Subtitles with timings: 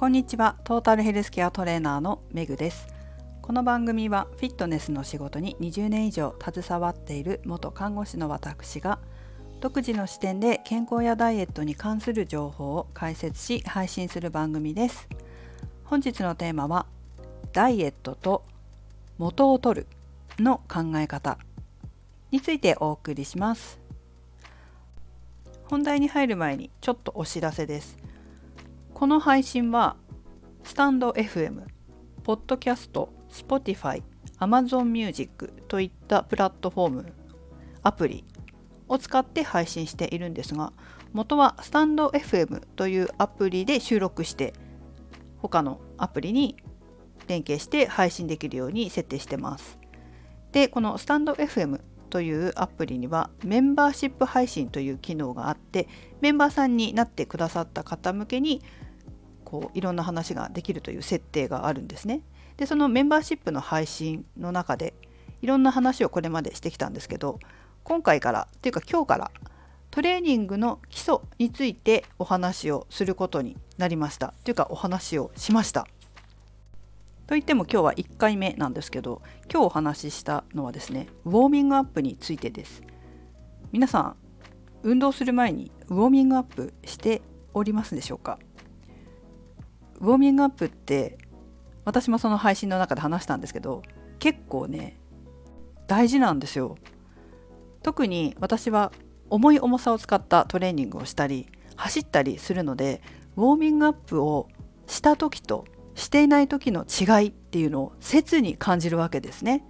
[0.00, 0.56] こんにちは。
[0.64, 2.88] トータルヘルスケアトレーナーのメグです。
[3.42, 8.98] この番組はフィットネスの仕事に20年以上携わっている元看護師の私が
[9.60, 15.06] 独自の視点で健康やダイエットに関する情報を解説し配信する番組です。
[15.84, 16.86] 本日のテーマは
[17.52, 18.42] ダイエットと
[19.18, 19.86] 元を取る
[20.38, 21.36] の考え方
[22.30, 23.78] についてお送りします。
[25.66, 27.99] 本題に入る前にちょっとお知らせです。
[29.00, 29.96] この配信は
[30.62, 31.62] スタンド FM、
[32.22, 34.02] ポッドキャスト、Spotify、
[34.38, 37.12] Amazon Music といったプラットフォーム、
[37.82, 38.26] アプリ
[38.88, 40.74] を使って配信しているんですが
[41.14, 44.52] 元はスタンド FM というアプリで収録して
[45.38, 46.56] 他のアプリに
[47.26, 49.78] 連携して配信できるように設定してます。
[50.52, 51.80] でこのスタンド FM
[52.10, 55.88] というアプリにはメンバーシップ配信という機能があって
[56.20, 58.60] メンバーさんになってくださった方向けに
[59.50, 62.20] こういろんな話ができるという設定があるんですね。
[62.56, 64.94] でそのメンバーシップの配信の中で
[65.42, 67.40] いろんな話をこれまでしてきたんですけど
[67.82, 69.30] 今回からっていうか今日から
[69.90, 75.86] トレーニングの基礎についてお話をすることになりましたというかお話をしました。
[77.26, 82.82] といっても今日は1回目なんですけど今日お話ししたのはですねウォーミングアップについてです
[83.72, 84.16] 皆さん
[84.82, 87.22] 運動する前にウォーミングアップして
[87.54, 88.38] おりますでしょうか？
[90.00, 91.18] ウォーミングアップって
[91.84, 93.82] 私もその配信の中で話したんですけど
[94.18, 94.98] 結構ね
[95.86, 96.76] 大事なんですよ。
[97.82, 98.92] 特に私は
[99.28, 103.02] 重い重さを使ったトレーニングをしたり走ったりするので
[103.36, 104.48] ウォーミングアップを
[104.86, 109.64] した時としていない時の違いっていうのを切に感じるわけですね。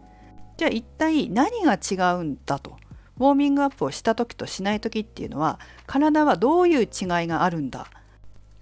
[0.56, 2.76] じゃあ一体何が違うんだと
[3.18, 6.88] ウォーミングアップをした時としない時っていうのは体はどういう違い
[7.26, 7.86] があるんだ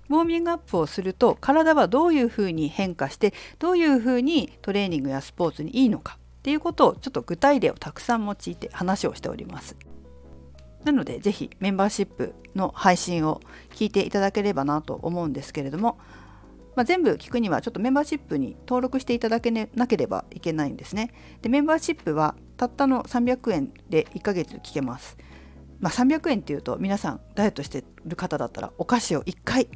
[0.09, 9.77] ウォーミングアップをすると体はどういうふうに変化してどういうふうにトレーニングやスポーツにいいのかっていうことをちょっと具体例をたくさん用いて話をしております。
[10.85, 15.99] なので是非メンバーシップの配信を聞いていただければなと思うんですけれども、
[16.77, 21.11] まあ、全部聞くにはちょっとメンバーシップに登録していただけなければいけないんですね。
[21.43, 25.19] でメンバーシップはたったの300円で1ヶ月聞けます。
[25.81, 29.69] まあ、300円っていうと皆さんダイエットしてる方だったらお菓子を1回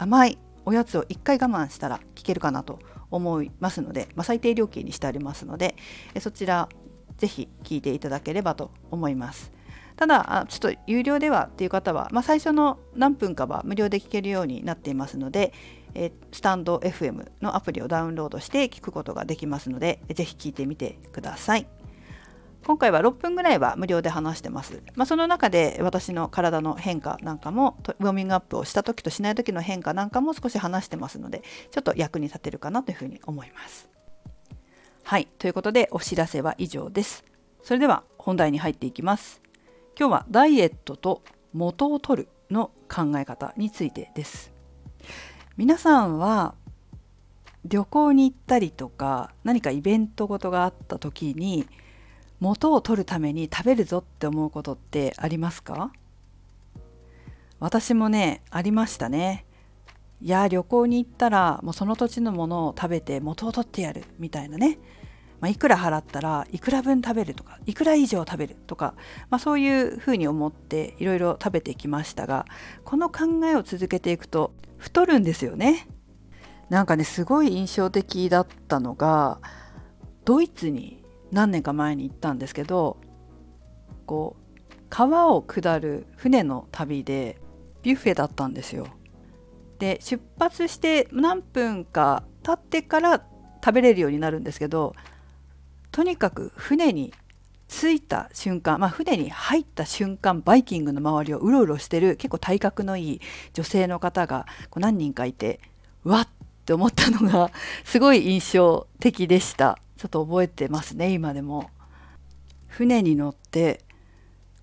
[0.00, 2.78] 甘いおやつを1回我慢したら聞けるかなと
[3.10, 5.76] 思いますので、まあ、最低料金にしてありますので
[6.20, 6.70] そちら
[7.18, 9.52] ぜひ聞いていただければと思います。
[9.96, 15.52] ただちょっと有料ではっていう方は、まあ、最初の何分かは無料で聞けるようになっていますので、
[15.94, 21.66] えスタンド FM のアプリをダウンロードして聞くことができますのでぜひ聞いてみてください。
[22.70, 24.80] 今回は6分ぐらいは無料で話してます。
[24.94, 31.42] まあ、その中で私の体の変化なんかもウォーミングアップをした時としない時の変化なんかも少し話してますので
[31.72, 33.88] ちょっと役に立てるかなというふうに思います。
[35.02, 37.24] はいということでお知らせは以上です。
[37.64, 39.42] それでは本題に入っていきます。
[39.98, 44.52] 今日はダイエットと元を取るの考え方についてです。
[45.56, 46.54] 皆さんは
[47.64, 51.66] 旅行に行ったりとか何かイベントごとがあった時に
[52.40, 55.92] 元を取るために食べるぞって思うことってありますか？
[57.58, 59.44] 私もねありましたね。
[60.22, 64.78] いや旅行に行ったらもうその土地のものを食べて元を取ってやるみたいなね、
[65.40, 68.94] まあ、いくら払ったらいくら分食べるとかいくら以上食べるとか、
[69.30, 72.44] まあ、そういうふうに思っていろいろ食べてきましたが
[72.84, 75.88] この考えを続けていくと太るんですよね。
[76.68, 79.40] なんかねすごい印象的だったのが
[80.26, 80.99] ドイツに
[81.32, 82.96] 何年か前に行ったんですけど
[84.06, 87.38] こう川を下る船の旅で
[87.82, 88.88] ビュッフェだったんですよ。
[89.78, 93.24] で出発して何分か経ってから
[93.64, 94.94] 食べれるようになるんですけど
[95.90, 97.14] とにかく船に
[97.66, 103.20] 着いた瞬間、まあ、船に入った瞬間バイキングの周りをうろうろしてる結構体格のいい
[103.54, 105.60] 女性の方がこう何人かいて
[106.04, 106.28] わっ
[106.60, 107.50] って思ったのが
[107.84, 109.76] すごい印象的でした。
[110.00, 111.68] ちょっと覚えてますね今でも。
[112.68, 113.84] 船に乗って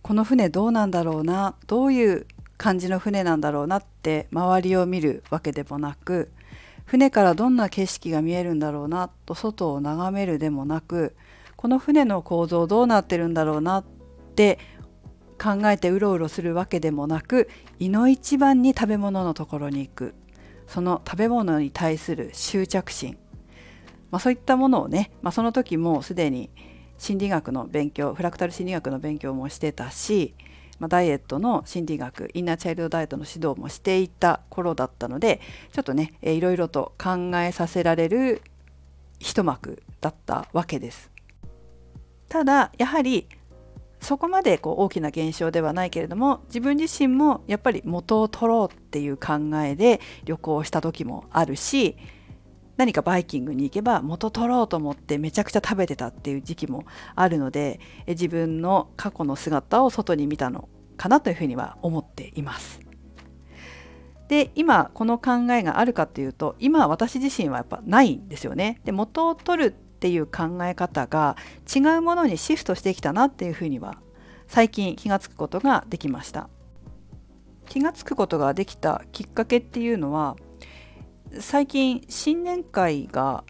[0.02, 2.26] この船どうなんだろうなどういう
[2.58, 6.32] 感じの船なんだろうなって周りを見るわけでもなく
[6.86, 11.16] 船からどんな景色が見えるんだろうなと外を眺めるでもなく
[11.56, 13.84] この船の構造どうなってるんだろうなっ
[14.36, 14.58] て
[15.40, 17.48] 考えてうろうろするわけでもなく
[17.78, 20.16] 胃の一番に食べ物のところに行く
[20.66, 23.18] その食べ物に対する執着心
[24.12, 26.50] まあ、そういったものをね、まあ、その時もすでに
[26.98, 30.34] 心理学の勉強フラクタル心理学の勉強もしてたし
[30.80, 35.42] まあ、ダイエットの心理学インナーチャイルドダイエットの指導もしていた頃だったので
[35.74, 38.42] ちょっとね、えいろいろと考えさせられる
[39.20, 41.10] 一幕だったわけです。
[42.30, 43.28] ただやはり
[44.00, 49.34] そこまでこう大きな現象ではないけれども自分自身もやっぱり元を取ろうっていう考
[49.64, 51.98] えで旅行した時もあるし
[52.78, 56.86] 何かバイキングに行けば元取ろうと思ってめちゃくちゃ食べてたっていう時期も
[57.16, 62.80] あるので自分の過去の姿を外に見たのかなというふうには思っています。
[64.28, 68.82] で今この考えがあるかっていうと今私自身はやっぱないんですよね。
[68.84, 71.38] で元を取るっていう考え方が
[71.74, 73.98] 違うものにシフトしてきたなっていうふうには
[74.48, 76.50] 最近気が付くことができました
[77.68, 80.36] 気が付くことができたきっかけっていうのは
[81.40, 83.44] 最近新年会が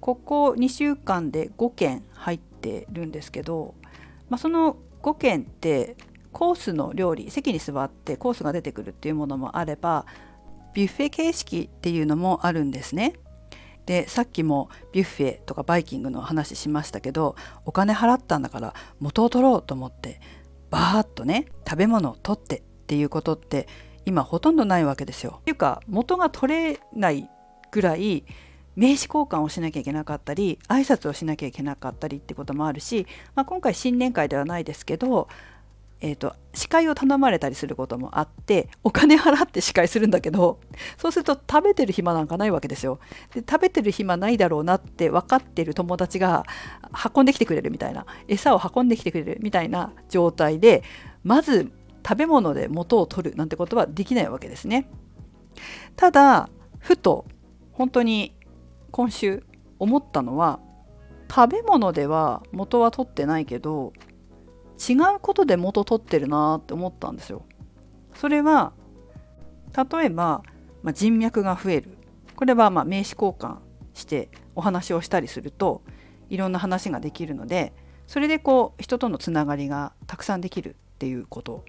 [0.00, 3.74] ここ2週間で5件入ってるんですけど、
[4.28, 5.96] まあ、その5件って
[6.32, 10.06] コースの料理席に座ってコースが出てくるっていうものもあれば
[10.74, 13.14] ビュッフェ形式っていうのもあるんですね。
[13.86, 17.34] でさっきもビュッフェとかバイキングの話しましたけど
[17.64, 20.20] お金払ったんだから元を取ろうと思って
[20.70, 23.66] バーッとね食べ物を取ってっていうことって
[24.06, 25.38] 今ほとんどないわけですよ。
[25.40, 27.28] っていうか元が取れない
[27.70, 28.24] ぐらい
[28.76, 35.28] 名刺交換をしなきゃいけなかったり挨拶をしなきゃいけなかったりってこともあるし、まあ、今回新年会ではないですけど
[36.02, 40.58] えーと、司会を頼まれたりすることもあってお金払って司会するんだけど
[40.96, 43.00] そうすると食べてる暇なんかないわけですよ。
[43.34, 46.44] で食べてる暇ないだろうなって分かってる友達が
[47.14, 50.82] 運んできてくれるみたいな餌を運んできてくれるみたいな状態で
[51.22, 51.70] まず
[52.10, 54.90] 食べ物で元を取るなんてことはできないわけですね。
[55.94, 57.24] ただふと
[57.70, 58.34] 本当に
[58.90, 59.44] 今週
[59.78, 60.58] 思ったのは
[61.30, 63.92] 食べ物では元は取ってないけど
[64.76, 67.44] 違うことで元取ってるなって思ったんですよ。
[68.16, 68.72] それは
[69.92, 70.42] 例えば、
[70.82, 71.96] まあ、人脈が増える
[72.34, 73.58] これはま名刺交換
[73.94, 75.82] してお話をしたりすると
[76.28, 77.72] いろんな話ができるので
[78.08, 81.64] それでこう人とのつながりがたくさんできるっていうこと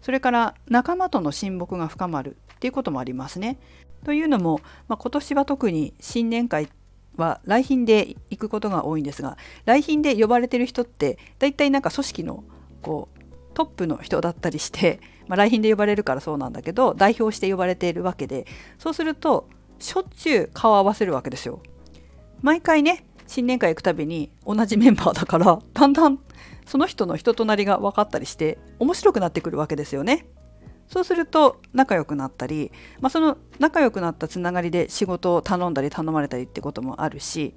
[0.00, 3.58] それから仲間との親睦が深まるっていうこともありますね。
[4.04, 6.68] というのも、まあ、今年は特に新年会
[7.16, 9.36] は来賓で行くことが多いんですが
[9.66, 12.44] 来賓で呼ばれてる人って大体なんか組織の
[12.80, 13.20] こう
[13.52, 18.46] トップの人だったりして、まあ、来賓で呼ばれるからそうなんだけど代表して呼ばれているわけで
[18.78, 19.48] そうすると
[19.78, 21.60] しょっちゅう顔を合わせるわけですよ。
[22.42, 26.18] 毎回ね新年会行くたびに同じメンバーだからだんだん
[26.70, 30.28] その人の人となりが分かったりして面白くなってくるわけですよね。
[30.86, 32.70] そうすると仲良くなったり、
[33.00, 37.54] まあ、その仲良くなったつながりで仕事を頼んだり頼まれたりってこともあるし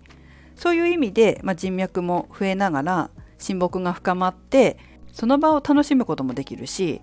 [0.55, 4.79] そういう意味で、まあ、人脈も増えながら親睦が深まって
[5.11, 6.99] その場を楽しむこともできるし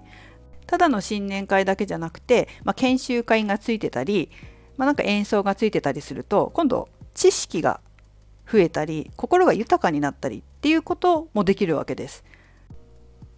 [0.66, 4.30] ただの新年会だけじゃなくて、まあ、研修会がついてたり、
[4.76, 7.80] まあ、なんか演奏がついてたりすると今度知識が
[8.50, 12.24] 増えたり心が豊かになったりっていうこともできるわけです。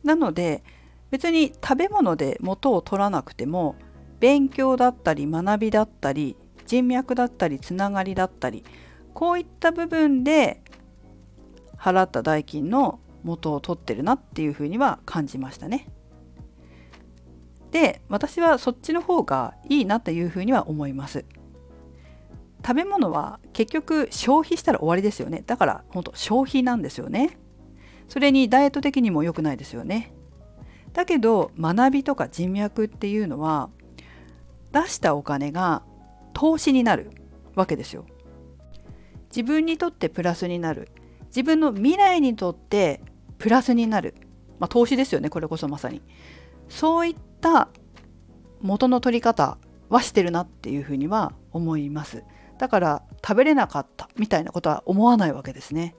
[0.02, 0.64] なので
[1.10, 3.76] 別に食べ物で元を取らなくても
[4.18, 8.64] 勉強だったり学びだったり人脈だったりつながりだったり
[9.12, 10.62] こういった部分で
[11.76, 15.88] 払った代金の元を取ってるなっていうふうには感じましたね。
[17.70, 21.24] で私はそっちの方がいいなというふうには思います。
[22.64, 27.38] 食べ物は結局消費したら終わりですよねだから本当消費なんですよね。
[28.08, 30.12] それにダイエット的にも良くないですよね。
[30.92, 33.70] だけど学びとか人脈っていうのは
[34.72, 35.82] 出したお金が
[36.34, 37.10] 投資になる
[37.54, 38.04] わけですよ。
[39.34, 40.90] 自分にとってプラスになる
[41.28, 43.00] 自分の未来にとって
[43.38, 44.14] プラスになる、
[44.58, 46.02] まあ、投資ですよねこれこそまさに
[46.68, 47.70] そういった
[48.60, 49.56] 元の取り方
[49.88, 52.22] はしてるなっていうふうには思います
[52.62, 55.96] だから食べれなかったみたいなことは思わないわけですね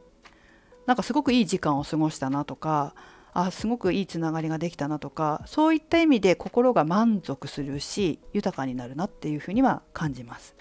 [0.86, 2.96] なんかすごくいい時間を過ごしたなとか
[3.34, 10.55] あすごくいいつながりができたなとかそういった意味で心が満足するし豊かになるなっていうふうには感じます。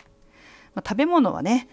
[0.75, 1.68] まあ、食べ物はね、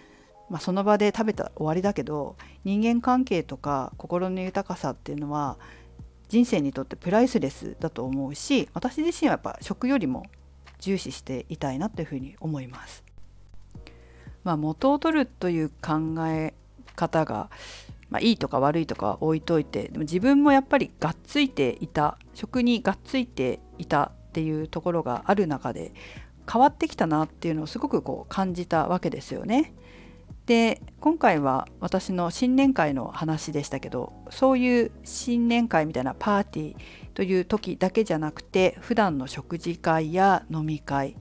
[0.48, 5.58] まあ、その場で食べたら終わりだけど人間関係とか心の豊かさっていうのは
[6.28, 10.28] 人生にとってプライスレスだと思うし私自身はやっぱ食よりも
[10.78, 13.09] 重視していたいなというふうに思います。
[14.44, 16.54] まあ、元を取るという考え
[16.96, 17.50] 方が
[18.10, 25.94] まあ、いいとか悪いとか置いといてでも自分もやっぱりがっついていた食にがっついていたっていうところがある中で
[26.52, 29.74] 変わってきたなっていうのをすごくこう感じたわけですよね。
[30.48, 36.78] で今回は私の新年会の話でしたけどそういう新年会みたいなパーティー
[37.14, 41.16] という時だけじゃなくて普段の食事会や飲み会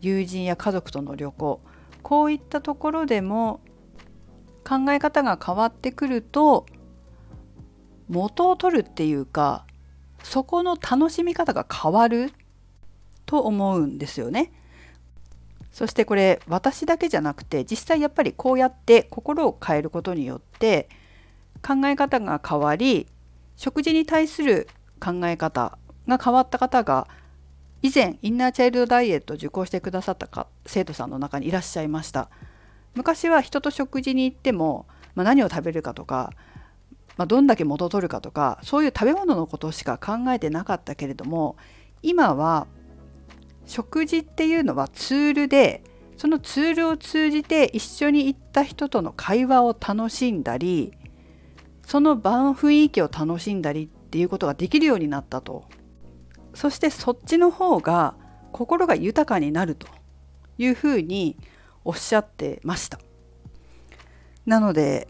[0.00, 1.60] 友人や家族との旅行
[2.04, 3.60] こういったところでも
[4.62, 6.66] 考え方が変わってくると
[8.08, 9.66] 元を取るっていうか
[10.22, 12.32] そこの楽しみ方が変わる
[13.26, 14.52] と思うんですよね。
[15.72, 20.88] そしてこれ私だけじゃなくて実際やっぱりこうやって心を変えることによって
[21.66, 23.08] 考え方が変わり
[23.56, 24.68] 食事に対する
[25.00, 27.08] 考え方が変わった方が
[27.84, 32.30] 以前インナーチャイルドダイエットを受講してくださったか生徒さんの中にいらっしゃいました。
[32.94, 36.32] 昔は人と食事に行っても、まあ、何を食べるかとか、
[37.18, 41.56] まあ、どんだけ元を取るかとかそういう食べ物のことしか考えてなかったけれども
[42.02, 42.68] 今は
[43.66, 45.84] 食事っていうのはツールで
[46.16, 50.94] そのツールを通じて一緒に行った人との会話を楽しんだり
[51.86, 55.64] その場の雰囲気を楽しんだりっていうことができるようになったと。
[56.54, 58.14] そしてそっちの方が
[58.52, 59.88] 心が豊かになると
[60.58, 61.36] いうふうに
[61.84, 62.98] おっしゃってました。
[64.46, 65.08] なので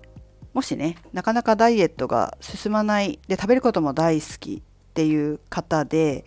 [0.53, 6.25] もしねなかなかダイエットが進まないで食べることも大好きっていう方で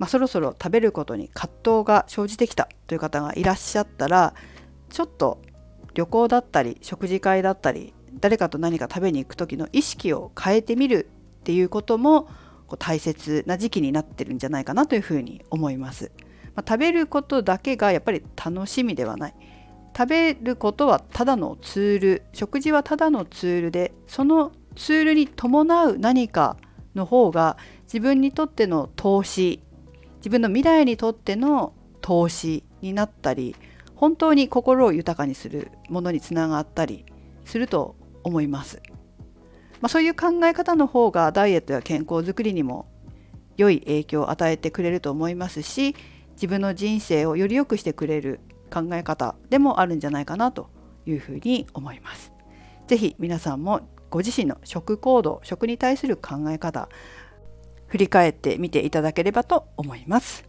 [0.00, 4.34] まあ、そろそろ食べることに葛藤が生じてきたという方がいらっしゃったら
[4.88, 5.42] ちょっと
[5.92, 11.10] 旅行だったり食事会だったり誰かと何か食べに行く時の意識を変えてみる
[11.40, 12.30] っていうことも
[12.70, 16.12] こう大切な時期になってるんじゃないかなというふうに思います。
[16.54, 19.34] まあ、食べることだけがやっぱり楽しみではない。
[19.96, 26.56] 食べることはただのツール食事はただのツールでそのツールに伴う何か
[26.94, 29.60] の方が自分にとっての投資
[30.18, 33.56] 自分の未来にとっての投資になったり
[33.96, 37.04] 本当に心を豊かにするものにつながったり
[37.44, 38.80] すると思います。
[39.80, 42.86] まあ、そういう考え方の方がダイエットや健康づくりにも
[43.56, 45.94] 良い影響を与えてくれると思いますし
[46.32, 48.40] 自分の人生をより良くしてくれる
[48.72, 50.70] 考え方でもあるんじゃないかなと
[51.06, 52.32] いうふうに思います。
[52.86, 56.88] ぜひ皆さんもご自身の食行動食に対する考え方
[57.86, 60.44] 振り返ってみていただければと思います。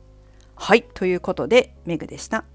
[0.55, 2.45] はい、ということでメグでした。